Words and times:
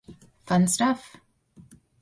Fun 0.47 0.65
stuff. 0.67 1.15